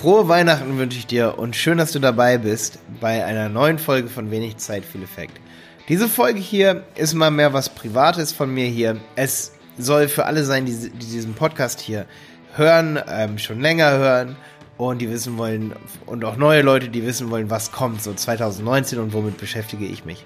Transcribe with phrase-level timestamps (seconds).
[0.00, 4.08] Frohe Weihnachten wünsche ich dir und schön, dass du dabei bist bei einer neuen Folge
[4.08, 5.40] von Wenig Zeit, viel Effekt.
[5.88, 8.98] Diese Folge hier ist mal mehr was Privates von mir hier.
[9.16, 12.06] Es soll für alle sein, die, die diesen Podcast hier
[12.54, 14.36] hören, ähm, schon länger hören
[14.76, 15.74] und die wissen wollen,
[16.06, 20.04] und auch neue Leute, die wissen wollen, was kommt so 2019 und womit beschäftige ich
[20.04, 20.24] mich.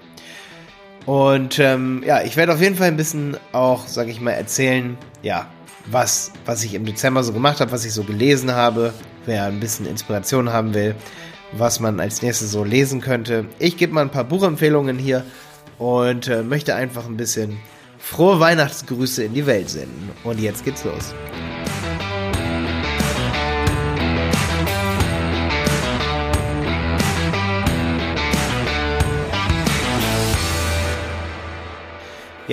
[1.07, 4.99] Und ähm, ja, ich werde auf jeden Fall ein bisschen auch, sag ich mal, erzählen,
[5.23, 5.47] ja,
[5.87, 8.93] was, was ich im Dezember so gemacht habe, was ich so gelesen habe,
[9.25, 10.95] wer ein bisschen Inspiration haben will,
[11.53, 13.45] was man als nächstes so lesen könnte.
[13.59, 15.23] Ich gebe mal ein paar Buchempfehlungen hier
[15.77, 17.57] und äh, möchte einfach ein bisschen
[17.97, 20.11] frohe Weihnachtsgrüße in die Welt senden.
[20.23, 21.13] Und jetzt geht's los.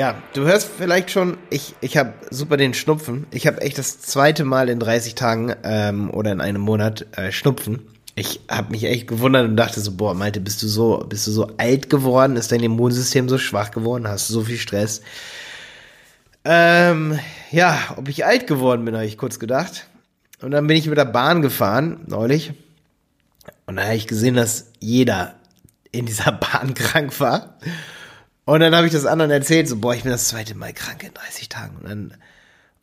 [0.01, 3.27] Ja, du hörst vielleicht schon, ich, ich habe super den Schnupfen.
[3.33, 7.31] Ich habe echt das zweite Mal in 30 Tagen ähm, oder in einem Monat äh,
[7.31, 7.83] Schnupfen.
[8.15, 11.33] Ich habe mich echt gewundert und dachte so, boah, Malte, bist du so, bist du
[11.33, 12.37] so alt geworden?
[12.37, 14.09] Ist dein Immunsystem so schwach geworden?
[14.09, 15.03] Hast du so viel Stress?
[16.47, 17.19] Ähm,
[17.51, 19.87] ja, ob ich alt geworden bin, habe ich kurz gedacht.
[20.41, 22.55] Und dann bin ich mit der Bahn gefahren, neulich.
[23.67, 25.35] Und da habe ich gesehen, dass jeder
[25.93, 27.59] in dieser Bahn krank war.
[28.51, 31.05] Und dann habe ich das anderen erzählt, so, boah, ich bin das zweite Mal krank
[31.05, 31.77] in 30 Tagen.
[31.77, 32.15] Und dann,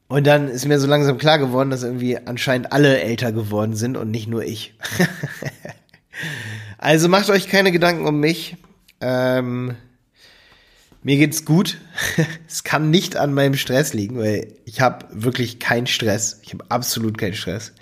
[0.07, 3.97] und dann ist mir so langsam klar geworden, dass irgendwie anscheinend alle älter geworden sind
[3.97, 4.75] und nicht nur ich.
[6.77, 8.55] also macht euch keine Gedanken um mich.
[9.01, 9.75] Ähm,
[11.03, 11.79] mir geht's gut.
[12.47, 16.39] es kann nicht an meinem Stress liegen, weil ich habe wirklich keinen Stress.
[16.43, 17.73] Ich habe absolut keinen Stress.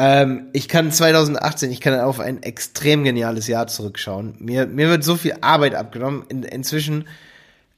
[0.00, 4.36] Ähm, ich kann 2018, ich kann auf ein extrem geniales Jahr zurückschauen.
[4.38, 6.22] Mir, mir wird so viel Arbeit abgenommen.
[6.28, 7.08] In, inzwischen,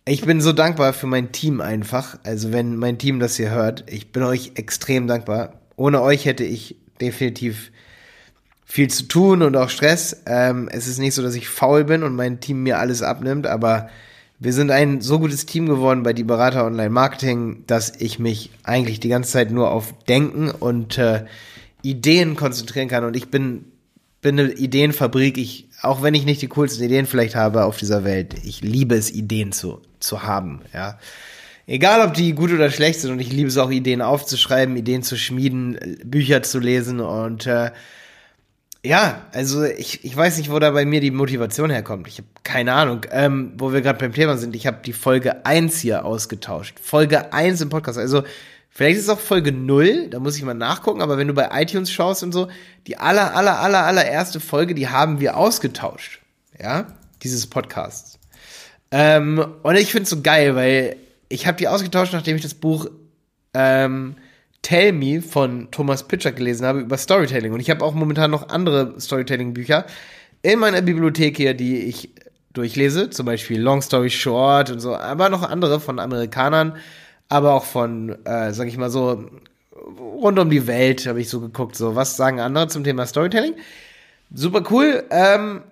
[0.05, 2.19] ich bin so dankbar für mein Team einfach.
[2.23, 5.55] Also wenn mein Team das hier hört, ich bin euch extrem dankbar.
[5.77, 7.73] Ohne euch hätte ich definitiv
[8.67, 10.23] viel zu tun und auch Stress.
[10.27, 13.47] Ähm, es ist nicht so, dass ich faul bin und mein Team mir alles abnimmt,
[13.47, 13.89] aber
[14.39, 18.51] wir sind ein so gutes Team geworden bei die Berater Online Marketing, dass ich mich
[18.63, 21.25] eigentlich die ganze Zeit nur auf Denken und äh,
[21.83, 23.67] Ideen konzentrieren kann und ich bin,
[24.21, 25.39] bin eine Ideenfabrik.
[25.39, 28.95] Ich, auch wenn ich nicht die coolsten Ideen vielleicht habe auf dieser Welt, ich liebe
[28.95, 30.99] es, Ideen zu, zu haben, ja.
[31.67, 35.05] Egal, ob die gut oder schlecht sind und ich liebe es auch, Ideen aufzuschreiben, Ideen
[35.05, 37.71] zu schmieden, Bücher zu lesen und äh,
[38.83, 42.09] ja, also ich, ich weiß nicht, wo da bei mir die Motivation herkommt.
[42.09, 43.05] Ich habe keine Ahnung.
[43.11, 46.79] Ähm, wo wir gerade beim Thema sind, ich habe die Folge 1 hier ausgetauscht.
[46.81, 47.99] Folge 1 im Podcast.
[47.99, 48.23] Also
[48.81, 51.51] Vielleicht ist es auch Folge 0, da muss ich mal nachgucken, aber wenn du bei
[51.53, 52.49] iTunes schaust und so,
[52.87, 56.23] die aller, aller, aller, allererste Folge, die haben wir ausgetauscht.
[56.59, 56.87] Ja,
[57.23, 58.19] dieses Podcasts.
[58.91, 60.97] Ähm, und ich find's so geil, weil
[61.29, 62.87] ich habe die ausgetauscht, nachdem ich das Buch
[63.53, 64.15] ähm,
[64.63, 67.53] Tell Me von Thomas Pitcher gelesen habe über Storytelling.
[67.53, 69.85] Und ich habe auch momentan noch andere Storytelling-Bücher
[70.41, 72.15] in meiner Bibliothek hier, die ich
[72.55, 76.79] durchlese, zum Beispiel Long Story Short und so, aber noch andere von Amerikanern
[77.31, 79.25] aber auch von, äh, sag ich mal so,
[79.99, 83.55] rund um die Welt habe ich so geguckt, so was sagen andere zum Thema Storytelling.
[84.35, 85.05] Super cool.
[85.11, 85.63] Ähm,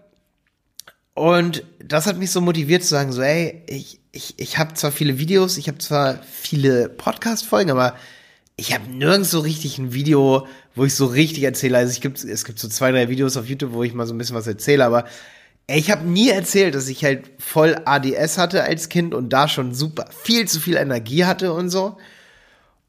[1.14, 4.92] und das hat mich so motiviert zu sagen, so, ey, ich, ich, ich habe zwar
[4.92, 7.96] viele Videos, ich habe zwar viele Podcast-Folgen, aber
[8.56, 10.46] ich habe nirgends so richtig ein Video,
[10.76, 11.78] wo ich so richtig erzähle.
[11.78, 14.14] Also ich gibt, es gibt so zwei, drei Videos auf YouTube, wo ich mal so
[14.14, 15.06] ein bisschen was erzähle, aber
[15.77, 19.75] ich habe nie erzählt, dass ich halt voll ADS hatte als Kind und da schon
[19.75, 21.99] super viel zu viel Energie hatte und so.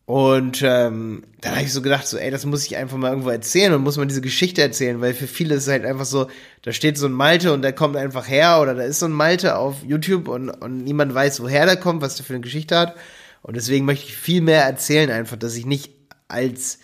[0.06, 3.30] Und ähm, dann habe ich so gedacht, so, ey, das muss ich einfach mal irgendwo
[3.30, 6.28] erzählen und muss man diese Geschichte erzählen, weil für viele ist es halt einfach so,
[6.64, 9.12] da steht so ein Malte und der kommt einfach her oder da ist so ein
[9.12, 12.76] Malte auf YouTube und, und niemand weiß, woher der kommt, was der für eine Geschichte
[12.76, 12.96] hat.
[13.44, 15.92] Und deswegen möchte ich viel mehr erzählen, einfach, dass ich nicht
[16.28, 16.80] als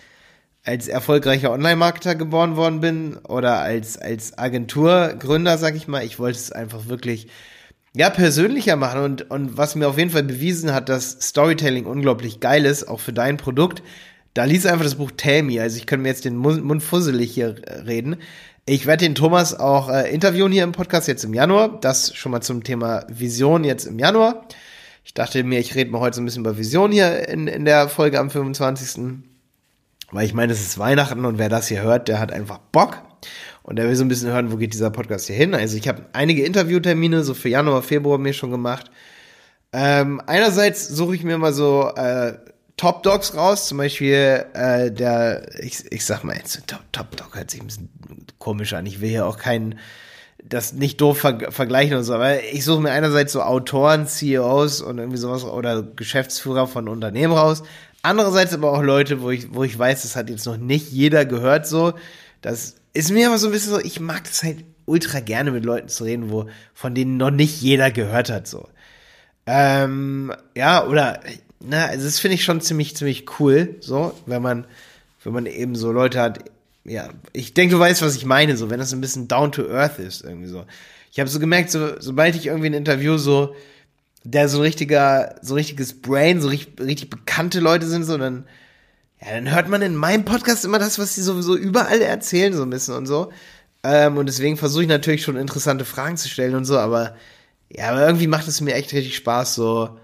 [0.65, 6.03] als erfolgreicher Online-Marketer geboren worden bin oder als, als Agenturgründer, sag ich mal.
[6.03, 7.27] Ich wollte es einfach wirklich,
[7.95, 12.39] ja, persönlicher machen und, und was mir auf jeden Fall bewiesen hat, dass Storytelling unglaublich
[12.39, 13.83] geil ist, auch für dein Produkt.
[14.33, 15.61] Da liest einfach das Buch Tell Me.
[15.61, 18.17] Also ich könnte mir jetzt den Mund fusselig hier reden.
[18.65, 21.79] Ich werde den Thomas auch äh, interviewen hier im Podcast jetzt im Januar.
[21.79, 24.47] Das schon mal zum Thema Vision jetzt im Januar.
[25.05, 27.63] Ich dachte mir, ich rede mal heute so ein bisschen über Vision hier in, in
[27.63, 29.34] der Folge am 25.
[30.15, 33.01] Weil ich meine, es ist Weihnachten und wer das hier hört, der hat einfach Bock.
[33.63, 35.53] Und der will so ein bisschen hören, wo geht dieser Podcast hier hin.
[35.53, 38.89] Also ich habe einige Interviewtermine so für Januar, Februar mir schon gemacht.
[39.73, 42.33] Ähm, einerseits suche ich mir mal so äh,
[42.77, 47.35] Top Dogs raus, zum Beispiel äh, der, ich, ich sag mal jetzt, Top, Top Dog
[47.35, 47.89] hört sich ein bisschen
[48.39, 48.85] komisch an.
[48.85, 49.79] Ich will hier auch keinen,
[50.41, 54.81] das nicht doof ver vergleichen oder so, aber ich suche mir einerseits so Autoren, CEOs
[54.81, 57.63] und irgendwie sowas oder Geschäftsführer von Unternehmen raus.
[58.05, 61.25] Andererseits aber auch Leute, wo ich, wo ich weiß, das hat jetzt noch nicht jeder
[61.25, 61.93] gehört so.
[62.41, 65.65] Das ist mir aber so ein bisschen so, ich mag das halt ultra gerne mit
[65.65, 68.69] Leuten zu reden, wo, von denen noch nicht jeder gehört hat, so.
[69.47, 71.19] Ähm, ja, oder,
[71.59, 74.67] na, also das finde ich schon ziemlich, ziemlich cool, so, wenn man,
[75.23, 76.45] wenn man eben so Leute hat,
[76.83, 79.67] ja, ich denke, du weißt, was ich meine, so, wenn das ein bisschen down to
[79.67, 80.63] earth ist, irgendwie so.
[81.11, 83.55] Ich habe so gemerkt, so, sobald ich irgendwie ein Interview so,
[84.25, 88.17] der so ein richtiger, so ein richtiges Brain, so richtig, richtig bekannte Leute sind, so,
[88.17, 88.45] dann,
[89.21, 92.63] ja, dann hört man in meinem Podcast immer das, was sie sowieso überall erzählen, so
[92.63, 93.31] ein bisschen und so.
[93.83, 97.15] Ähm, und deswegen versuche ich natürlich schon interessante Fragen zu stellen und so, aber
[97.69, 99.99] ja, aber irgendwie macht es mir echt richtig Spaß, so,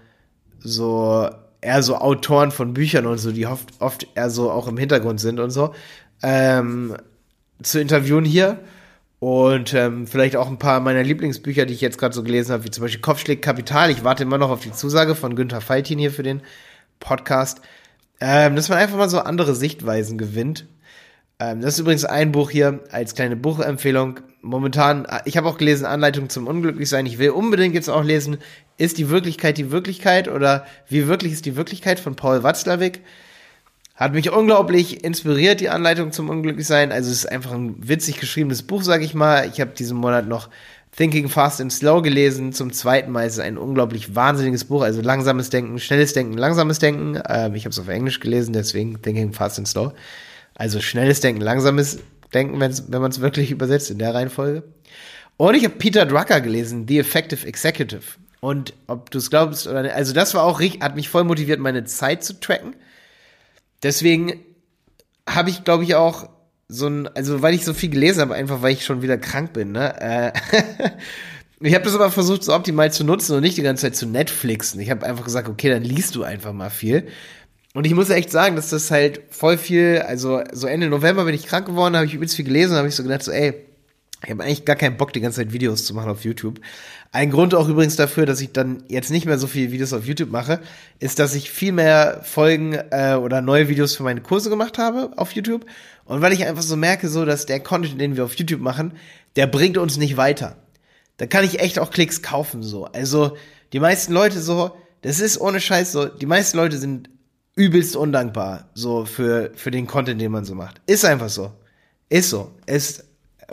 [0.60, 1.28] so,
[1.62, 5.20] eher so Autoren von Büchern und so, die oft, oft eher so auch im Hintergrund
[5.20, 5.74] sind und so,
[6.22, 6.96] ähm,
[7.62, 8.58] zu interviewen hier.
[9.22, 12.64] Und ähm, vielleicht auch ein paar meiner Lieblingsbücher, die ich jetzt gerade so gelesen habe,
[12.64, 13.88] wie zum Beispiel Kopfschläg Kapital.
[13.92, 16.42] Ich warte immer noch auf die Zusage von Günther Faltin hier für den
[16.98, 17.60] Podcast.
[18.18, 20.66] Ähm, dass man einfach mal so andere Sichtweisen gewinnt.
[21.38, 24.18] Ähm, das ist übrigens ein Buch hier als kleine Buchempfehlung.
[24.40, 27.06] Momentan, ich habe auch gelesen, Anleitung zum Unglücklichsein.
[27.06, 28.38] Ich will unbedingt jetzt auch lesen,
[28.76, 33.02] ist die Wirklichkeit die Wirklichkeit oder wie wirklich ist die Wirklichkeit von Paul Watzlawick.
[33.94, 36.92] Hat mich unglaublich inspiriert, die Anleitung zum Unglücklichsein.
[36.92, 39.48] Also es ist einfach ein witzig geschriebenes Buch, sag ich mal.
[39.52, 40.48] Ich habe diesen Monat noch
[40.96, 42.52] Thinking Fast and Slow gelesen.
[42.52, 44.82] Zum zweiten Mal ist es ein unglaublich wahnsinniges Buch.
[44.82, 47.20] Also langsames Denken, schnelles Denken, langsames Denken.
[47.28, 49.92] Ähm, ich habe es auf Englisch gelesen, deswegen Thinking Fast and Slow.
[50.54, 51.98] Also schnelles Denken, langsames
[52.32, 54.64] Denken, wenn man es wirklich übersetzt in der Reihenfolge.
[55.36, 58.02] Und ich habe Peter Drucker gelesen, The Effective Executive.
[58.40, 61.24] Und ob du es glaubst oder nicht, also das war auch richtig, hat mich voll
[61.24, 62.74] motiviert, meine Zeit zu tracken.
[63.82, 64.34] Deswegen
[65.28, 66.28] habe ich, glaube ich, auch
[66.68, 69.52] so ein, also weil ich so viel gelesen habe, einfach weil ich schon wieder krank
[69.52, 70.00] bin, ne?
[70.00, 70.32] Äh,
[71.60, 74.06] ich habe das aber versucht, so optimal zu nutzen und nicht die ganze Zeit zu
[74.06, 74.80] Netflixen.
[74.80, 77.08] Ich habe einfach gesagt, okay, dann liest du einfach mal viel.
[77.74, 81.34] Und ich muss echt sagen, dass das halt voll viel, also so Ende November bin
[81.34, 83.54] ich krank geworden, habe ich übelst viel gelesen, habe ich so gedacht, so, ey,
[84.24, 86.60] ich habe eigentlich gar keinen Bock, die ganze Zeit Videos zu machen auf YouTube.
[87.14, 90.06] Ein Grund auch übrigens dafür, dass ich dann jetzt nicht mehr so viele Videos auf
[90.06, 90.60] YouTube mache,
[90.98, 95.10] ist, dass ich viel mehr Folgen äh, oder neue Videos für meine Kurse gemacht habe
[95.16, 95.66] auf YouTube.
[96.06, 98.94] Und weil ich einfach so merke, so, dass der Content, den wir auf YouTube machen,
[99.36, 100.56] der bringt uns nicht weiter.
[101.18, 102.86] Da kann ich echt auch Klicks kaufen, so.
[102.86, 103.36] Also,
[103.74, 107.10] die meisten Leute so, das ist ohne Scheiß so, die meisten Leute sind
[107.54, 110.80] übelst undankbar, so, für, für den Content, den man so macht.
[110.86, 111.52] Ist einfach so.
[112.08, 112.52] Ist so.
[112.64, 113.04] Ist,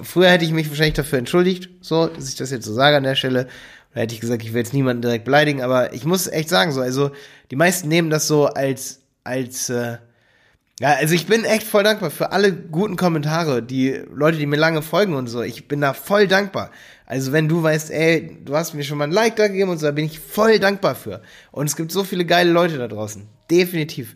[0.03, 3.03] früher hätte ich mich wahrscheinlich dafür entschuldigt, so, dass ich das jetzt so sage an
[3.03, 3.47] der Stelle.
[3.91, 6.71] Oder hätte ich gesagt, ich will jetzt niemanden direkt beleidigen, aber ich muss echt sagen,
[6.71, 7.11] so, also,
[7.51, 9.97] die meisten nehmen das so als, als, äh,
[10.79, 14.55] ja, also ich bin echt voll dankbar für alle guten Kommentare, die Leute, die mir
[14.55, 15.41] lange folgen und so.
[15.41, 16.71] Ich bin da voll dankbar.
[17.05, 19.79] Also wenn du weißt, ey, du hast mir schon mal ein Like da gegeben und
[19.79, 21.21] so, da bin ich voll dankbar für.
[21.51, 23.27] Und es gibt so viele geile Leute da draußen.
[23.51, 24.15] Definitiv.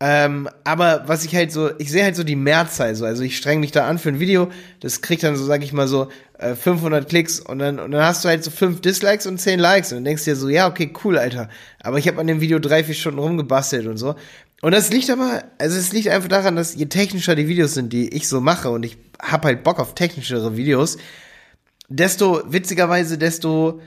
[0.00, 3.36] Ähm, aber was ich halt so, ich sehe halt so die Mehrzahl so, also ich
[3.36, 4.48] streng mich da an für ein Video,
[4.78, 6.08] das kriegt dann so, sag ich mal so,
[6.38, 7.40] äh, 500 Klicks.
[7.40, 9.90] Und dann, und dann hast du halt so fünf Dislikes und zehn Likes.
[9.90, 11.48] Und dann denkst dir so, ja, okay, cool, Alter,
[11.82, 14.14] aber ich habe an dem Video drei, vier Stunden rumgebastelt und so.
[14.60, 17.92] Und das liegt aber, also es liegt einfach daran, dass je technischer die Videos sind,
[17.92, 20.98] die ich so mache und ich hab halt Bock auf technischere Videos,
[21.88, 23.80] desto witzigerweise, desto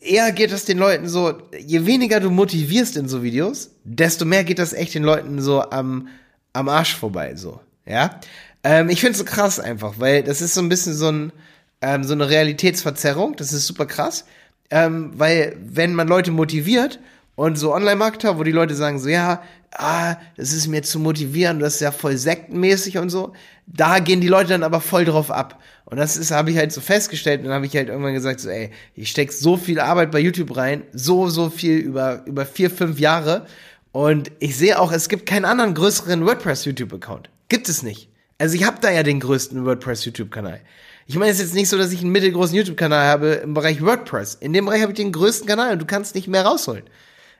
[0.00, 4.44] eher geht das den Leuten so, je weniger du motivierst in so Videos, desto mehr
[4.44, 6.08] geht das echt den Leuten so am,
[6.52, 8.20] am Arsch vorbei, so, ja.
[8.64, 11.32] Ähm, ich find's so krass einfach, weil das ist so ein bisschen so ein,
[11.80, 14.24] ähm, so eine Realitätsverzerrung, das ist super krass,
[14.70, 16.98] ähm, weil wenn man Leute motiviert
[17.36, 21.60] und so Online-Marketer, wo die Leute sagen so, ja, ah, das ist mir zu motivieren,
[21.60, 23.32] das ist ja voll sektenmäßig und so,
[23.66, 25.60] da gehen die Leute dann aber voll drauf ab.
[25.84, 28.40] Und das ist, habe ich halt so festgestellt und dann habe ich halt irgendwann gesagt,
[28.40, 32.44] so, ey, ich steck so viel Arbeit bei YouTube rein, so, so viel über, über
[32.44, 33.46] vier, fünf Jahre.
[33.92, 37.30] Und ich sehe auch, es gibt keinen anderen größeren WordPress-YouTube-Account.
[37.48, 38.10] Gibt es nicht.
[38.36, 40.60] Also ich habe da ja den größten WordPress-YouTube-Kanal.
[41.06, 43.82] Ich meine, es ist jetzt nicht so, dass ich einen mittelgroßen YouTube-Kanal habe im Bereich
[43.82, 44.34] WordPress.
[44.34, 46.84] In dem Bereich habe ich den größten Kanal und du kannst nicht mehr rausholen.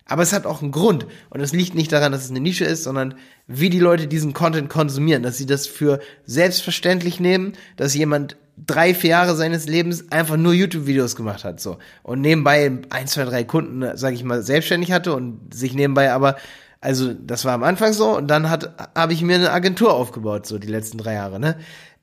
[0.08, 1.06] Aber es hat auch einen Grund.
[1.30, 3.14] Und es liegt nicht daran, dass es eine Nische ist, sondern
[3.46, 5.22] wie die Leute diesen Content konsumieren.
[5.22, 8.36] Dass sie das für selbstverständlich nehmen, dass jemand
[8.66, 11.78] drei, vier Jahre seines Lebens einfach nur YouTube-Videos gemacht hat, so.
[12.02, 16.36] Und nebenbei ein, zwei, drei Kunden, sage ich mal, selbstständig hatte und sich nebenbei aber,
[16.80, 20.46] also das war am Anfang so und dann hat, habe ich mir eine Agentur aufgebaut,
[20.46, 21.56] so die letzten drei Jahre, ne?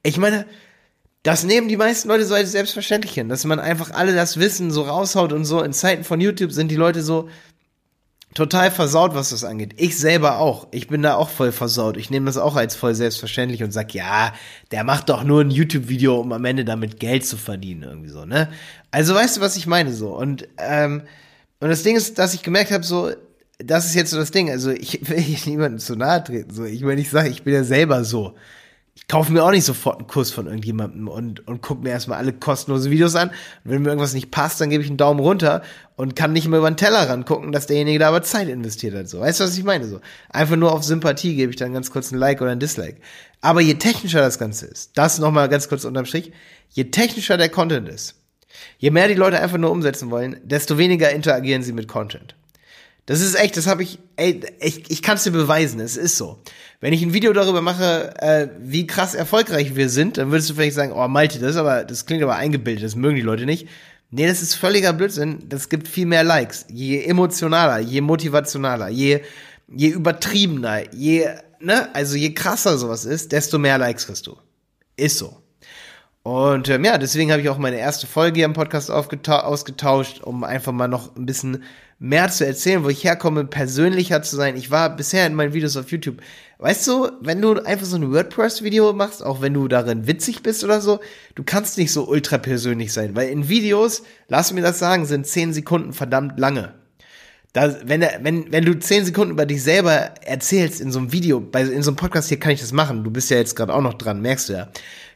[0.04, 0.46] Ich meine,
[1.24, 4.70] das nehmen die meisten Leute so als selbstverständlich hin, dass man einfach alle das Wissen
[4.70, 5.62] so raushaut und so.
[5.64, 7.30] In Zeiten von YouTube sind die Leute so,
[8.36, 9.74] total versaut, was das angeht.
[9.78, 10.68] Ich selber auch.
[10.70, 11.98] Ich bin da auch voll versaut.
[11.98, 14.34] Ich nehme das auch als voll selbstverständlich und sag, ja,
[14.72, 18.26] der macht doch nur ein YouTube-Video, um am Ende damit Geld zu verdienen, irgendwie so,
[18.26, 18.50] ne?
[18.92, 20.16] Also weißt du, was ich meine so?
[20.16, 21.02] Und ähm,
[21.60, 23.12] und das Ding ist, dass ich gemerkt habe, so,
[23.58, 24.50] das ist jetzt so das Ding.
[24.52, 26.54] Also ich will hier niemandem zu nahe treten.
[26.54, 28.36] So, ich meine, ich sage, ich bin ja selber so.
[28.98, 32.18] Ich kaufe mir auch nicht sofort einen Kurs von irgendjemandem und, und gucke mir erstmal
[32.18, 33.28] alle kostenlose Videos an.
[33.30, 33.36] Und
[33.72, 35.64] wenn mir irgendwas nicht passt, dann gebe ich einen Daumen runter
[35.98, 39.10] und kann nicht mehr über den Teller rangucken, dass derjenige da aber Zeit investiert hat.
[39.10, 39.86] So, weißt du, was ich meine?
[39.86, 40.00] So,
[40.30, 43.02] einfach nur auf Sympathie gebe ich dann ganz kurz ein Like oder ein Dislike.
[43.42, 46.32] Aber je technischer das Ganze ist, das nochmal ganz kurz unterm Strich,
[46.70, 48.16] je technischer der Content ist,
[48.78, 52.34] je mehr die Leute einfach nur umsetzen wollen, desto weniger interagieren sie mit Content.
[53.06, 56.18] Das ist echt, das habe ich, ey, ich, ich kann es dir beweisen, es ist
[56.18, 56.42] so.
[56.80, 60.56] Wenn ich ein Video darüber mache, äh, wie krass erfolgreich wir sind, dann würdest du
[60.56, 63.46] vielleicht sagen, oh Malte, das ist aber, das klingt aber eingebildet, das mögen die Leute
[63.46, 63.68] nicht.
[64.10, 66.66] Nee, das ist völliger Blödsinn, das gibt viel mehr Likes.
[66.70, 69.22] Je emotionaler, je motivationaler, je,
[69.68, 71.28] je übertriebener, je,
[71.60, 74.36] ne, also je krasser sowas ist, desto mehr Likes kriegst du.
[74.96, 75.45] Ist so.
[76.26, 80.44] Und ähm, ja, deswegen habe ich auch meine erste Folge hier im Podcast ausgetauscht, um
[80.44, 81.64] einfach mal noch ein bisschen
[82.00, 84.58] mehr zu erzählen, wo ich herkomme, persönlicher zu sein.
[84.58, 86.24] Ich war bisher in meinen Videos auf YouTube.
[86.58, 90.64] Weißt du, wenn du einfach so ein WordPress-Video machst, auch wenn du darin witzig bist
[90.64, 91.00] oder so,
[91.36, 95.28] du kannst nicht so ultra persönlich sein, weil in Videos, lass mir das sagen, sind
[95.28, 96.74] 10 Sekunden verdammt lange.
[97.54, 99.92] Da, wenn, wenn, wenn du 10 Sekunden über dich selber
[100.24, 103.04] erzählst in so einem Video, bei, in so einem Podcast hier kann ich das machen.
[103.04, 104.70] Du bist ja jetzt gerade auch noch dran, merkst du ja.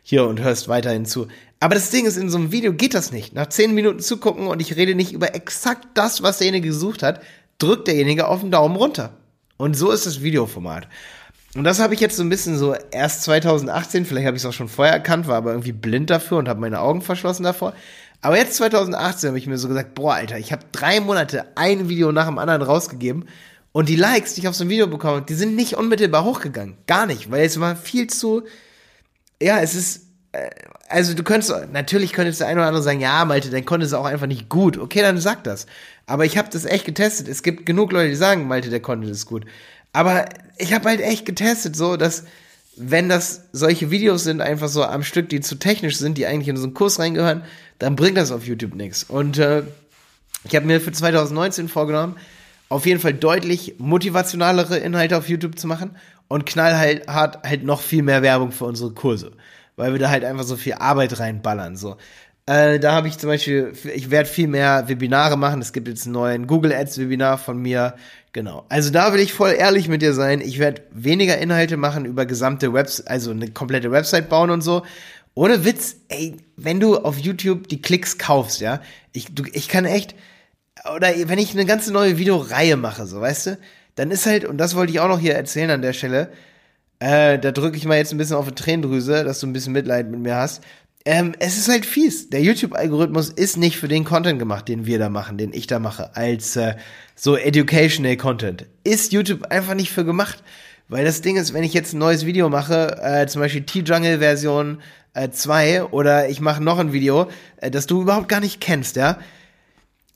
[0.10, 1.28] Hier und hörst weiterhin zu.
[1.60, 3.36] Aber das Ding ist, in so einem Video geht das nicht.
[3.36, 7.22] Nach zehn Minuten zugucken und ich rede nicht über exakt das, was derjenige gesucht hat,
[7.60, 9.12] drückt derjenige auf den Daumen runter.
[9.58, 10.88] Und so ist das Videoformat.
[11.54, 14.50] Und das habe ich jetzt so ein bisschen so erst 2018, vielleicht habe ich es
[14.50, 17.74] auch schon vorher erkannt, war aber irgendwie blind dafür und habe meine Augen verschlossen davor.
[18.22, 21.88] Aber jetzt 2018 habe ich mir so gesagt, boah, Alter, ich habe drei Monate ein
[21.88, 23.26] Video nach dem anderen rausgegeben
[23.74, 26.78] und die Likes, die ich auf so ein Video bekomme, die sind nicht unmittelbar hochgegangen.
[26.88, 28.42] Gar nicht, weil es war viel zu,
[29.42, 30.50] ja, es ist, äh,
[30.88, 33.94] also du könntest, natürlich könntest der eine oder andere sagen, ja, Malte, dein Content ist
[33.94, 34.78] auch einfach nicht gut.
[34.78, 35.66] Okay, dann sag das.
[36.06, 37.28] Aber ich habe das echt getestet.
[37.28, 39.46] Es gibt genug Leute, die sagen, Malte, der Content ist gut.
[39.94, 40.26] Aber
[40.58, 42.26] ich habe halt echt getestet, so, dass
[42.76, 46.48] wenn das solche Videos sind, einfach so am Stück, die zu technisch sind, die eigentlich
[46.48, 47.44] in so einen Kurs reingehören,
[47.78, 49.04] dann bringt das auf YouTube nichts.
[49.04, 49.64] Und äh,
[50.46, 52.16] ich habe mir für 2019 vorgenommen,
[52.70, 55.96] auf jeden Fall deutlich motivationalere Inhalte auf YouTube zu machen
[56.30, 59.34] und knallhart halt noch viel mehr Werbung für unsere Kurse
[59.80, 61.78] weil wir da halt einfach so viel Arbeit reinballern.
[61.78, 61.96] So.
[62.46, 65.62] Äh, da habe ich zum Beispiel, ich werde viel mehr Webinare machen.
[65.62, 67.96] Es gibt jetzt einen neuen Google Ads Webinar von mir.
[68.34, 68.66] Genau.
[68.68, 70.42] Also da will ich voll ehrlich mit dir sein.
[70.42, 74.84] Ich werde weniger Inhalte machen über gesamte Webs, also eine komplette Website bauen und so.
[75.34, 78.82] Ohne Witz, ey, wenn du auf YouTube die Klicks kaufst, ja,
[79.14, 80.14] ich, du, ich kann echt,
[80.94, 83.58] oder wenn ich eine ganze neue Videoreihe mache, so, weißt du,
[84.00, 86.32] dann ist halt, und das wollte ich auch noch hier erzählen an der Stelle,
[87.00, 89.74] äh, da drücke ich mal jetzt ein bisschen auf die Tränendrüse, dass du ein bisschen
[89.74, 90.64] Mitleid mit mir hast.
[91.04, 92.30] Ähm, es ist halt fies.
[92.30, 95.80] Der YouTube-Algorithmus ist nicht für den Content gemacht, den wir da machen, den ich da
[95.80, 96.76] mache, als äh,
[97.16, 98.68] so educational Content.
[98.86, 100.44] Ist YouTube einfach nicht für gemacht.
[100.88, 104.20] Weil das Ding ist, wenn ich jetzt ein neues Video mache, äh, zum Beispiel T-Jungle
[104.20, 104.82] Version
[105.14, 108.96] 2 äh, oder ich mache noch ein Video, äh, das du überhaupt gar nicht kennst,
[108.96, 109.20] ja,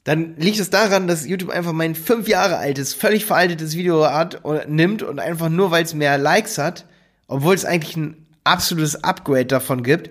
[0.04, 4.44] dann liegt es daran, dass YouTube einfach mein fünf Jahre altes, völlig veraltetes Video hat
[4.44, 6.86] und nimmt und einfach nur, weil es mehr Likes hat,
[7.28, 10.10] obwohl es eigentlich ein absolutes Upgrade davon gibt,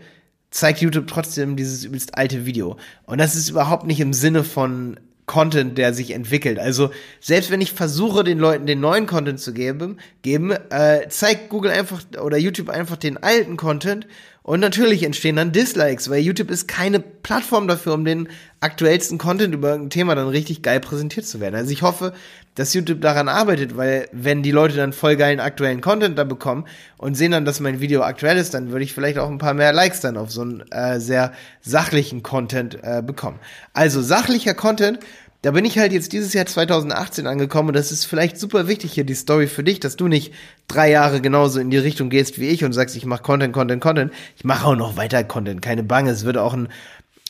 [0.51, 2.77] zeigt YouTube trotzdem dieses übelst alte Video.
[3.05, 6.59] Und das ist überhaupt nicht im Sinne von Content, der sich entwickelt.
[6.59, 11.49] Also selbst wenn ich versuche, den Leuten den neuen Content zu geben, geben äh, zeigt
[11.49, 14.07] Google einfach oder YouTube einfach den alten Content
[14.45, 19.55] und natürlich entstehen dann Dislikes, weil YouTube ist keine Plattform dafür, um den aktuellsten Content
[19.55, 21.55] über irgendein Thema dann richtig geil präsentiert zu werden.
[21.55, 22.13] Also ich hoffe,
[22.57, 26.67] dass YouTube daran arbeitet, weil wenn die Leute dann voll geilen aktuellen Content da bekommen
[26.99, 29.55] und sehen dann, dass mein Video aktuell ist, dann würde ich vielleicht auch ein paar
[29.55, 33.39] mehr Likes dann auf so einen äh, sehr sachlichen Content äh, bekommen.
[33.73, 34.99] Also sachlicher Content
[35.43, 38.93] da bin ich halt jetzt dieses Jahr 2018 angekommen und das ist vielleicht super wichtig
[38.93, 40.33] hier, die Story für dich, dass du nicht
[40.69, 43.83] drei Jahre genauso in die Richtung gehst wie ich und sagst, ich mache Content, Content,
[43.83, 44.13] Content.
[44.37, 46.11] Ich mache auch noch weiter Content, keine Bange.
[46.11, 46.69] Es wird auch ein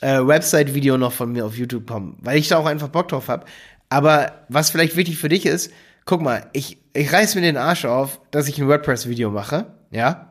[0.02, 3.28] äh, Website-Video noch von mir auf YouTube kommen, weil ich da auch einfach Bock drauf
[3.28, 3.46] habe.
[3.88, 5.72] Aber was vielleicht wichtig für dich ist,
[6.04, 10.28] guck mal, ich, ich reiß mir den Arsch auf, dass ich ein WordPress-Video mache, ja.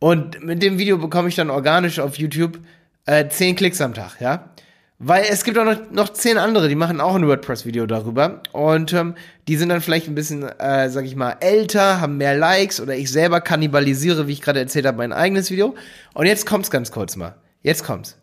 [0.00, 2.58] Und mit dem Video bekomme ich dann organisch auf YouTube
[3.06, 4.50] äh, 10 Klicks am Tag, ja.
[5.02, 8.42] Weil es gibt auch noch, noch zehn andere, die machen auch ein WordPress-Video darüber.
[8.52, 9.14] Und ähm,
[9.48, 12.94] die sind dann vielleicht ein bisschen, äh, sag ich mal, älter, haben mehr Likes oder
[12.94, 15.74] ich selber kannibalisiere, wie ich gerade erzählt habe, mein eigenes Video.
[16.12, 17.34] Und jetzt kommt's ganz kurz mal.
[17.62, 18.18] Jetzt kommt's.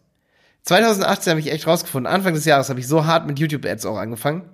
[0.66, 3.98] 2018 habe ich echt rausgefunden, Anfang des Jahres habe ich so hart mit YouTube-Ads auch
[3.98, 4.48] angefangen.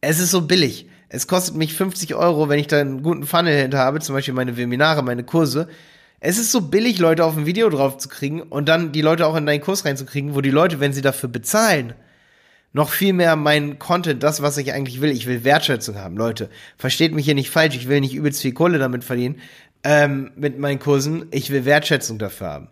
[0.00, 0.88] Es ist so billig.
[1.08, 4.34] Es kostet mich 50 Euro, wenn ich da einen guten Funnel hinter habe, zum Beispiel
[4.34, 5.68] meine Webinare, meine Kurse.
[6.24, 9.26] Es ist so billig, Leute auf ein Video drauf zu kriegen und dann die Leute
[9.26, 11.94] auch in deinen Kurs reinzukriegen, wo die Leute, wenn sie dafür bezahlen,
[12.72, 15.10] noch viel mehr meinen Content, das, was ich eigentlich will.
[15.10, 16.48] Ich will Wertschätzung haben, Leute.
[16.78, 19.40] Versteht mich hier nicht falsch, ich will nicht übelst viel Kohle damit verdienen.
[19.82, 21.26] ähm, mit meinen Kursen.
[21.32, 22.68] Ich will Wertschätzung dafür haben.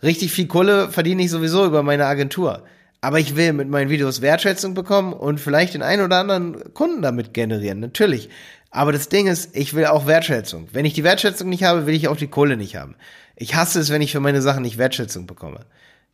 [0.00, 2.62] Richtig viel Kohle verdiene ich sowieso über meine Agentur.
[3.00, 7.02] Aber ich will mit meinen Videos Wertschätzung bekommen und vielleicht den einen oder anderen Kunden
[7.02, 7.80] damit generieren.
[7.80, 8.30] Natürlich.
[8.74, 10.66] Aber das Ding ist, ich will auch Wertschätzung.
[10.72, 12.96] Wenn ich die Wertschätzung nicht habe, will ich auch die Kohle nicht haben.
[13.36, 15.60] Ich hasse es, wenn ich für meine Sachen nicht Wertschätzung bekomme.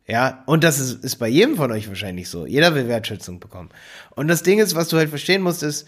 [0.07, 2.45] Ja, und das ist, ist bei jedem von euch wahrscheinlich so.
[2.45, 3.69] Jeder will Wertschätzung bekommen.
[4.11, 5.87] Und das Ding ist, was du halt verstehen musst, ist,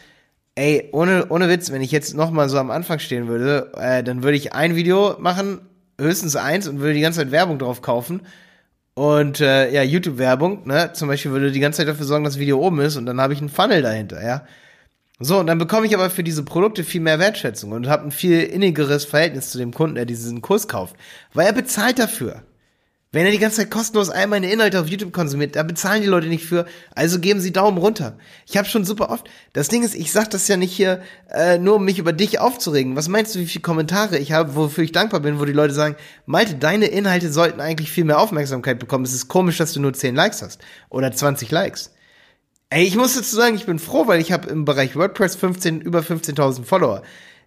[0.56, 4.24] ey, ohne, ohne Witz, wenn ich jetzt nochmal so am Anfang stehen würde, äh, dann
[4.24, 5.62] würde ich ein Video machen,
[6.02, 8.22] höchstens eins, und würde die ganze Zeit Werbung drauf kaufen.
[8.96, 12.40] Und äh, ja, YouTube-Werbung, ne, zum Beispiel würde die ganze Zeit dafür sorgen, dass das
[12.40, 14.48] Video oben ist und dann habe ich einen Funnel dahinter, ja.
[15.20, 18.12] So, und dann bekomme ich aber für diese Produkte viel mehr Wertschätzung und habe ein
[18.12, 20.96] viel innigeres Verhältnis zu dem Kunden, der diesen Kurs kauft.
[21.34, 22.44] Weil er bezahlt dafür.
[23.14, 26.08] Wenn er die ganze Zeit kostenlos all meine Inhalte auf YouTube konsumiert, da bezahlen die
[26.08, 26.66] Leute nicht für,
[26.96, 28.18] also geben sie Daumen runter.
[28.48, 31.60] Ich habe schon super oft, das Ding ist, ich sag das ja nicht hier äh,
[31.60, 32.96] nur, um mich über dich aufzuregen.
[32.96, 35.76] Was meinst du, wie viele Kommentare ich habe, wofür ich dankbar bin, wo die Leute
[35.76, 39.06] sagen, Malte, deine Inhalte sollten eigentlich viel mehr Aufmerksamkeit bekommen.
[39.06, 41.92] Es ist komisch, dass du nur 10 Likes hast oder 20 Likes.
[42.74, 45.80] Ey, ich muss dazu sagen, ich bin froh, weil ich habe im Bereich WordPress 15
[45.82, 47.04] über 15.000 Follower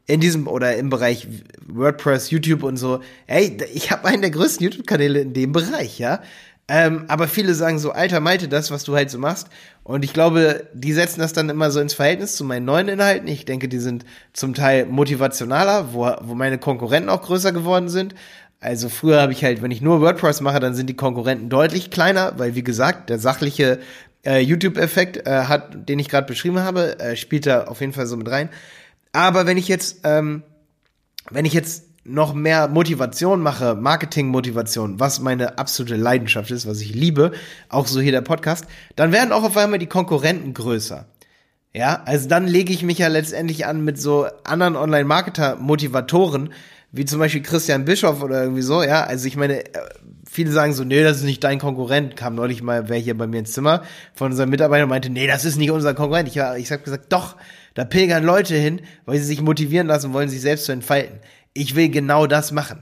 [0.06, 1.26] in diesem oder im Bereich
[1.66, 3.00] WordPress, YouTube und so.
[3.26, 6.20] Ey, ich habe einen der größten YouTube-Kanäle in dem Bereich, ja.
[6.68, 9.48] Ähm, aber viele sagen so, alter Malte, das, was du halt so machst.
[9.82, 13.26] Und ich glaube, die setzen das dann immer so ins Verhältnis zu meinen neuen Inhalten.
[13.26, 18.14] Ich denke, die sind zum Teil motivationaler, wo, wo meine Konkurrenten auch größer geworden sind.
[18.60, 21.90] Also früher habe ich halt, wenn ich nur WordPress mache, dann sind die Konkurrenten deutlich
[21.90, 23.80] kleiner, weil wie gesagt, der sachliche
[24.26, 28.06] äh, YouTube-Effekt äh, hat, den ich gerade beschrieben habe, äh, spielt da auf jeden Fall
[28.06, 28.50] so mit rein.
[29.12, 30.42] Aber wenn ich jetzt, ähm,
[31.30, 36.94] wenn ich jetzt noch mehr Motivation mache, Marketing-Motivation, was meine absolute Leidenschaft ist, was ich
[36.94, 37.32] liebe,
[37.68, 41.06] auch so hier der Podcast, dann werden auch auf einmal die Konkurrenten größer.
[41.74, 46.52] Ja, also dann lege ich mich ja letztendlich an mit so anderen Online-Marketer-Motivatoren,
[46.92, 49.04] wie zum Beispiel Christian Bischoff oder irgendwie so, ja.
[49.04, 49.80] Also ich meine, äh,
[50.36, 52.14] viele sagen so, nee, das ist nicht dein Konkurrent.
[52.14, 53.82] Kam neulich mal wer hier bei mir ins Zimmer
[54.14, 56.28] von unserem Mitarbeiter und meinte, nee, das ist nicht unser Konkurrent.
[56.28, 57.36] Ich, ich habe gesagt, doch,
[57.72, 61.20] da pilgern Leute hin, weil sie sich motivieren lassen wollen, sich selbst zu entfalten.
[61.54, 62.80] Ich will genau das machen.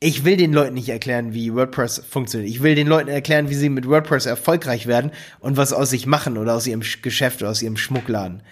[0.00, 2.50] Ich will den Leuten nicht erklären, wie WordPress funktioniert.
[2.50, 6.06] Ich will den Leuten erklären, wie sie mit WordPress erfolgreich werden und was aus sich
[6.06, 8.42] machen oder aus ihrem Geschäft oder aus ihrem Schmuckladen.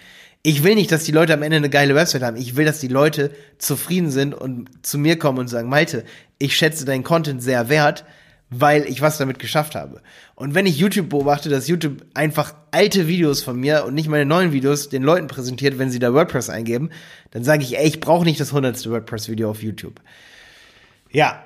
[0.45, 2.37] Ich will nicht, dass die Leute am Ende eine geile Website haben.
[2.37, 6.03] Ich will, dass die Leute zufrieden sind und zu mir kommen und sagen, Malte,
[6.37, 8.05] ich schätze deinen Content sehr wert
[8.49, 10.01] weil ich was damit geschafft habe.
[10.35, 14.25] Und wenn ich YouTube beobachte, dass YouTube einfach alte Videos von mir und nicht meine
[14.25, 16.91] neuen Videos den Leuten präsentiert, wenn sie da WordPress eingeben,
[17.31, 19.99] dann sage ich, ey, ich brauche nicht das hundertste WordPress-Video auf YouTube.
[21.11, 21.43] Ja,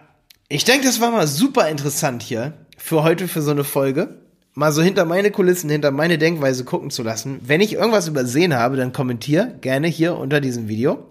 [0.50, 4.18] ich denke, das war mal super interessant hier für heute, für so eine Folge.
[4.54, 7.40] Mal so hinter meine Kulissen, hinter meine Denkweise gucken zu lassen.
[7.44, 11.08] Wenn ich irgendwas übersehen habe, dann kommentier gerne hier unter diesem Video.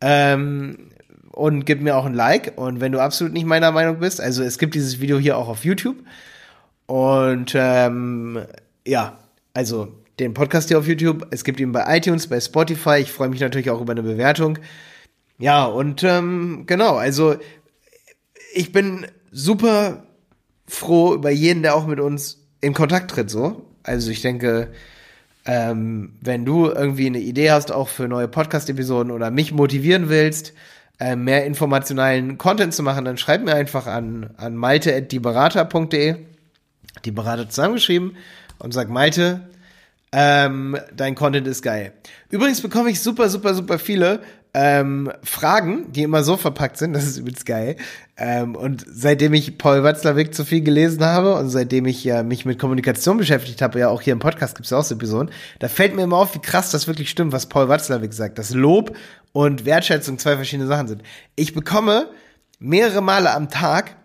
[0.00, 0.90] Ähm,
[1.32, 2.54] und gib mir auch ein Like.
[2.56, 5.48] Und wenn du absolut nicht meiner Meinung bist, also es gibt dieses Video hier auch
[5.48, 5.96] auf YouTube.
[6.86, 8.42] Und ähm,
[8.86, 9.18] ja,
[9.54, 9.88] also
[10.18, 11.26] den Podcast hier auf YouTube.
[11.30, 12.98] Es gibt ihn bei iTunes, bei Spotify.
[12.98, 14.58] Ich freue mich natürlich auch über eine Bewertung.
[15.38, 17.36] Ja, und ähm, genau, also
[18.52, 20.04] ich bin super
[20.66, 23.66] froh über jeden, der auch mit uns in Kontakt tritt, so.
[23.82, 24.68] Also ich denke,
[25.46, 30.52] ähm, wenn du irgendwie eine Idee hast, auch für neue Podcast-Episoden oder mich motivieren willst,
[30.98, 36.16] äh, mehr informationalen Content zu machen, dann schreib mir einfach an, an malte.dieberater.de,
[37.04, 38.16] die Berater zusammengeschrieben
[38.58, 39.40] und sag, Malte,
[40.12, 41.92] ähm, dein Content ist geil.
[42.30, 44.20] Übrigens bekomme ich super, super, super viele
[44.52, 47.76] ähm, Fragen, die immer so verpackt sind, das ist übrigens geil.
[48.16, 52.44] Ähm, und seitdem ich Paul Watzlawick zu viel gelesen habe und seitdem ich ja mich
[52.44, 55.30] mit Kommunikation beschäftigt habe, ja auch hier im Podcast gibt es ja auch so Episoden,
[55.58, 58.52] da fällt mir immer auf, wie krass das wirklich stimmt, was Paul Watzlawick sagt, dass
[58.52, 58.96] Lob
[59.32, 61.02] und Wertschätzung zwei verschiedene Sachen sind.
[61.36, 62.10] Ich bekomme
[62.58, 63.96] mehrere Male am Tag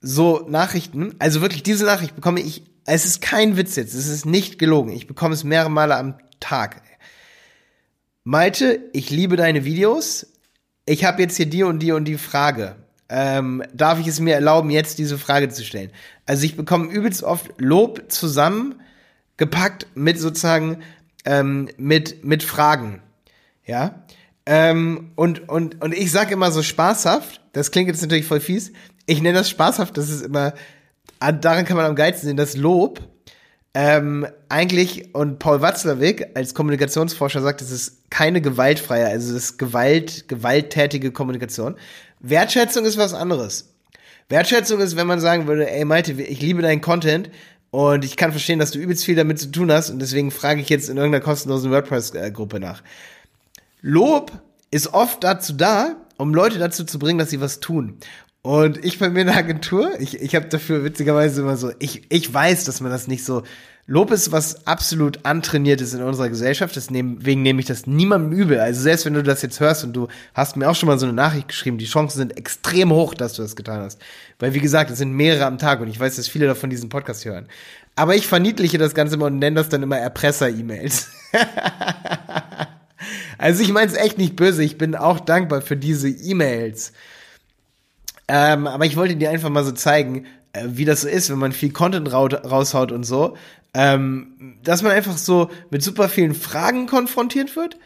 [0.00, 4.24] so Nachrichten, also wirklich diese Nachricht bekomme ich, es ist kein Witz jetzt, es ist
[4.24, 6.82] nicht gelogen, ich bekomme es mehrere Male am Tag.
[8.30, 10.26] Malte, ich liebe deine Videos.
[10.84, 12.76] Ich habe jetzt hier die und die und die Frage.
[13.08, 15.90] Ähm, darf ich es mir erlauben, jetzt diese Frage zu stellen?
[16.26, 20.82] Also ich bekomme übelst oft Lob zusammengepackt mit sozusagen
[21.24, 23.00] ähm, mit mit Fragen,
[23.64, 24.04] ja.
[24.44, 27.40] Ähm, und und und ich sage immer so spaßhaft.
[27.54, 28.72] Das klingt jetzt natürlich voll fies.
[29.06, 29.96] Ich nenne das spaßhaft.
[29.96, 30.52] Das ist immer
[31.18, 32.36] daran kann man am geilsten sehen.
[32.36, 33.00] Das Lob
[33.74, 39.58] ähm, eigentlich, und Paul Watzlawick als Kommunikationsforscher sagt, es ist keine gewaltfreie, also es ist
[39.58, 41.76] Gewalt, gewalttätige Kommunikation.
[42.20, 43.74] Wertschätzung ist was anderes.
[44.28, 47.30] Wertschätzung ist, wenn man sagen würde, ey Malte, ich liebe deinen Content
[47.70, 50.60] und ich kann verstehen, dass du übelst viel damit zu tun hast und deswegen frage
[50.60, 52.82] ich jetzt in irgendeiner kostenlosen WordPress-Gruppe nach.
[53.80, 54.32] Lob
[54.70, 57.98] ist oft dazu da, um Leute dazu zu bringen, dass sie was tun.
[58.48, 62.04] Und ich bei mir in der Agentur, ich, ich habe dafür witzigerweise immer so, ich,
[62.08, 63.42] ich weiß, dass man das nicht so.
[63.86, 68.58] Lob ist was absolut antrainiert ist in unserer Gesellschaft, deswegen nehme ich das niemandem übel.
[68.58, 71.04] Also selbst wenn du das jetzt hörst und du hast mir auch schon mal so
[71.04, 74.00] eine Nachricht geschrieben, die Chancen sind extrem hoch, dass du das getan hast.
[74.38, 76.88] Weil wie gesagt, es sind mehrere am Tag und ich weiß, dass viele davon diesen
[76.88, 77.48] Podcast hören.
[77.96, 81.10] Aber ich verniedliche das Ganze immer und nenne das dann immer Erpresser-E-Mails.
[83.36, 86.94] also ich meine es echt nicht böse, ich bin auch dankbar für diese E-Mails.
[88.28, 91.38] Ähm, aber ich wollte dir einfach mal so zeigen, äh, wie das so ist, wenn
[91.38, 93.36] man viel Content raushaut und so.
[93.74, 97.78] Ähm, dass man einfach so mit super vielen Fragen konfrontiert wird,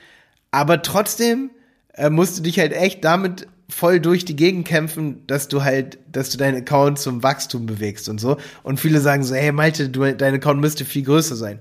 [0.51, 1.51] aber trotzdem
[1.95, 5.99] äh, musst du dich halt echt damit voll durch die Gegend kämpfen, dass du halt,
[6.11, 8.37] dass du deinen Account zum Wachstum bewegst und so.
[8.63, 11.59] Und viele sagen so, hey Malte, du, dein Account müsste viel größer sein.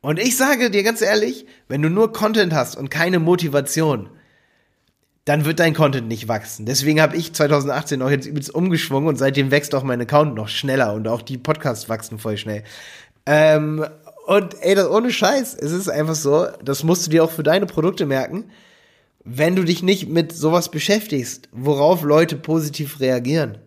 [0.00, 4.08] Und ich sage dir ganz ehrlich, wenn du nur Content hast und keine Motivation,
[5.24, 6.66] dann wird dein Content nicht wachsen.
[6.66, 10.48] Deswegen habe ich 2018 auch jetzt übelst umgeschwungen und seitdem wächst auch mein Account noch
[10.48, 12.64] schneller und auch die Podcasts wachsen voll schnell.
[13.26, 13.86] Ähm,
[14.26, 17.44] und ey, das ohne Scheiß, es ist einfach so, das musst du dir auch für
[17.44, 18.50] deine Produkte merken,
[19.24, 23.58] wenn du dich nicht mit sowas beschäftigst, worauf Leute positiv reagieren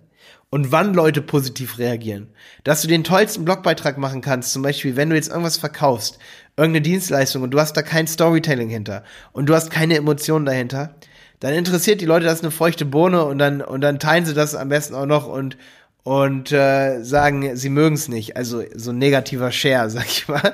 [0.50, 2.28] und wann Leute positiv reagieren.
[2.66, 6.20] Dass du den tollsten Blogbeitrag machen kannst, zum Beispiel, wenn du jetzt irgendwas verkaufst,
[6.58, 10.96] irgendeine Dienstleistung und du hast da kein Storytelling hinter und du hast keine Emotionen dahinter,
[11.40, 14.56] dann interessiert die Leute das eine feuchte Bohne und dann und dann teilen sie das
[14.56, 15.58] am besten auch noch und
[16.04, 18.38] und äh, sagen, sie mögen es nicht.
[18.38, 20.54] Also so ein negativer Share, sag ich mal.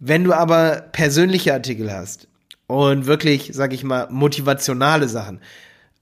[0.00, 2.26] Wenn du aber persönliche Artikel hast
[2.66, 5.40] und wirklich, sag ich mal, motivationale Sachen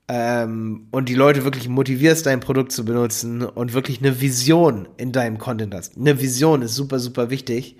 [0.08, 5.12] ähm, und die Leute wirklich motivierst, dein Produkt zu benutzen und wirklich eine Vision in
[5.12, 5.98] deinem Content hast.
[5.98, 7.76] Eine Vision ist super, super wichtig.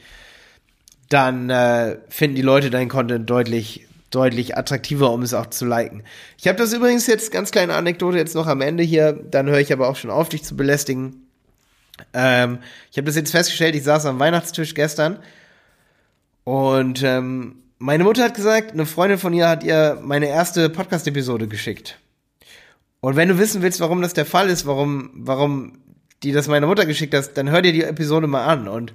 [1.09, 6.03] Dann äh, finden die Leute deinen Content deutlich deutlich attraktiver, um es auch zu liken.
[6.38, 9.61] Ich habe das übrigens jetzt, ganz kleine Anekdote jetzt noch am Ende hier, dann höre
[9.61, 11.27] ich aber auch schon auf, dich zu belästigen.
[12.14, 12.59] Ähm,
[12.90, 15.18] ich habe das jetzt festgestellt, ich saß am Weihnachtstisch gestern
[16.44, 21.47] und ähm, meine Mutter hat gesagt, eine Freundin von ihr hat ihr meine erste Podcast-Episode
[21.47, 21.99] geschickt.
[23.01, 25.79] Und wenn du wissen willst, warum das der Fall ist, warum, warum
[26.23, 28.66] die das meiner Mutter geschickt hat, dann hör dir die Episode mal an.
[28.66, 28.92] Und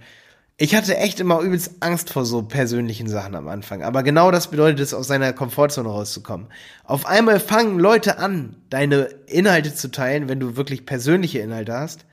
[0.58, 3.82] ich hatte echt immer übelst Angst vor so persönlichen Sachen am Anfang.
[3.84, 6.48] Aber genau das bedeutet es, aus seiner Komfortzone rauszukommen.
[6.84, 12.06] Auf einmal fangen Leute an, deine Inhalte zu teilen, wenn du wirklich persönliche Inhalte hast,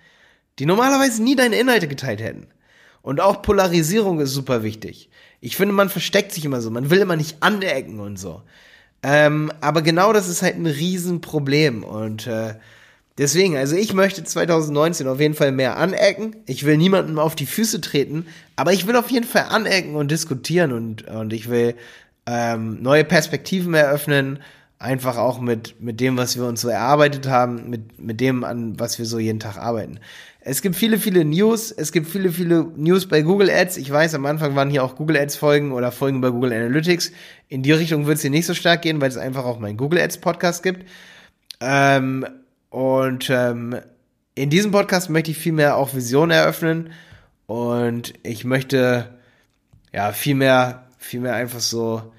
[0.59, 2.46] die normalerweise nie deine Inhalte geteilt hätten.
[3.03, 5.11] Und auch Polarisierung ist super wichtig.
[5.40, 6.70] Ich finde, man versteckt sich immer so.
[6.70, 8.42] Man will immer nicht anecken und so.
[9.03, 11.83] Ähm, aber genau das ist halt ein Riesenproblem.
[11.83, 12.55] Und äh,
[13.20, 16.37] Deswegen, also ich möchte 2019 auf jeden Fall mehr anecken.
[16.46, 18.24] Ich will niemandem auf die Füße treten,
[18.56, 21.74] aber ich will auf jeden Fall anecken und diskutieren und, und ich will
[22.24, 24.38] ähm, neue Perspektiven eröffnen,
[24.78, 28.80] einfach auch mit, mit dem, was wir uns so erarbeitet haben, mit, mit dem, an
[28.80, 30.00] was wir so jeden Tag arbeiten.
[30.40, 31.72] Es gibt viele, viele News.
[31.72, 33.76] Es gibt viele, viele News bei Google Ads.
[33.76, 37.12] Ich weiß, am Anfang waren hier auch Google Ads Folgen oder Folgen bei Google Analytics.
[37.48, 39.76] In die Richtung wird es hier nicht so stark gehen, weil es einfach auch meinen
[39.76, 40.87] Google Ads Podcast gibt.
[41.61, 42.24] Ähm,
[42.70, 43.76] und ähm,
[44.35, 46.90] in diesem Podcast möchte ich viel mehr auch Visionen eröffnen
[47.46, 49.18] und ich möchte
[49.92, 52.12] ja viel mehr, viel mehr einfach so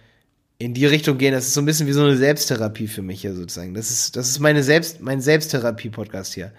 [0.58, 1.34] in die Richtung gehen.
[1.34, 3.74] Das ist so ein bisschen wie so eine Selbsttherapie für mich hier sozusagen.
[3.74, 6.52] Das ist, das ist meine Selbst, mein Selbsttherapie-Podcast hier.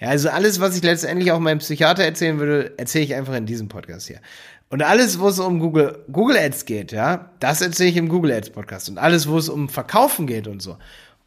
[0.00, 3.46] Ja, also alles, was ich letztendlich auch meinem Psychiater erzählen würde, erzähle ich einfach in
[3.46, 4.20] diesem Podcast hier.
[4.68, 8.32] Und alles, wo es um Google, Google Ads geht, ja, das erzähle ich im Google
[8.32, 8.88] Ads Podcast.
[8.88, 10.78] Und alles, wo es um Verkaufen geht und so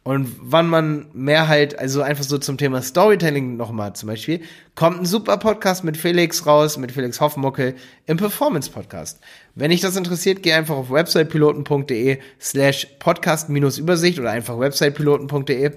[0.06, 4.40] und wann man mehr halt, also einfach so zum Thema Storytelling nochmal zum Beispiel,
[4.76, 7.74] kommt ein super Podcast mit Felix raus, mit Felix Hoffmuckel
[8.06, 9.18] im Performance Podcast.
[9.56, 15.72] Wenn dich das interessiert, geh einfach auf websitepiloten.de slash podcast-übersicht oder einfach websitepiloten.de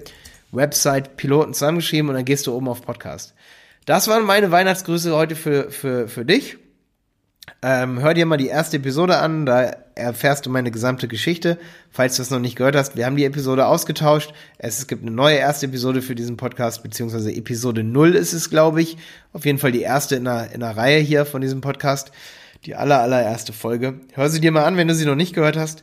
[0.52, 3.34] Website Piloten zusammengeschrieben und dann gehst du oben auf Podcast.
[3.84, 6.56] Das waren meine Weihnachtsgrüße heute für, für, für dich.
[7.62, 11.58] Ähm, hör dir mal die erste Episode an, da erfährst du meine gesamte Geschichte.
[11.90, 14.32] Falls du es noch nicht gehört hast, wir haben die Episode ausgetauscht.
[14.58, 18.80] Es gibt eine neue erste Episode für diesen Podcast, beziehungsweise Episode 0 ist es, glaube
[18.80, 18.96] ich.
[19.32, 22.12] Auf jeden Fall die erste in der, in der Reihe hier von diesem Podcast.
[22.64, 24.00] Die aller, allererste Folge.
[24.12, 25.82] Hör sie dir mal an, wenn du sie noch nicht gehört hast.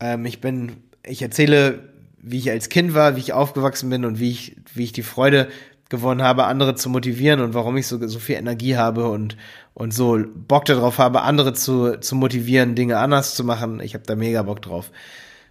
[0.00, 4.18] Ähm, ich bin, ich erzähle, wie ich als Kind war, wie ich aufgewachsen bin und
[4.20, 5.48] wie ich, wie ich die Freude
[5.90, 9.36] gewonnen habe, andere zu motivieren und warum ich so, so viel Energie habe und,
[9.74, 13.80] und so Bock darauf habe, andere zu, zu motivieren, Dinge anders zu machen.
[13.80, 14.90] Ich habe da mega Bock drauf.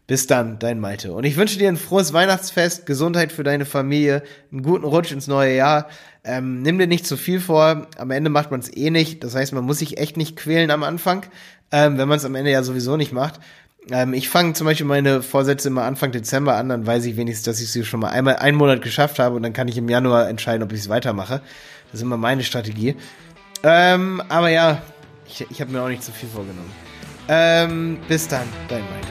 [0.08, 1.14] Bis dann, dein Malte.
[1.14, 5.28] Und ich wünsche dir ein frohes Weihnachtsfest, Gesundheit für deine Familie, einen guten Rutsch ins
[5.28, 5.88] neue Jahr.
[6.24, 7.88] Ähm, nimm dir nicht zu viel vor.
[7.98, 9.24] Am Ende macht man es eh nicht.
[9.24, 11.28] Das heißt, man muss sich echt nicht quälen am Anfang,
[11.72, 13.40] ähm, wenn man es am Ende ja sowieso nicht macht.
[13.92, 17.46] Ähm, ich fange zum Beispiel meine Vorsätze immer Anfang Dezember an, dann weiß ich wenigstens,
[17.46, 19.90] dass ich sie schon mal einmal einen Monat geschafft habe und dann kann ich im
[19.90, 21.42] Januar entscheiden, ob ich es weitermache.
[21.92, 22.96] Das ist immer meine Strategie.
[23.64, 24.82] Ähm, aber ja,
[25.28, 26.72] ich, ich habe mir auch nicht zu viel vorgenommen.
[27.28, 29.08] Ähm, bis dann, dein Mike.